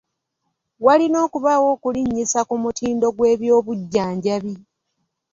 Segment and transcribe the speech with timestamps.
[0.85, 4.53] Walina okubaawo okulinnyisa ku mutindo gw'ebyobujjanjabi.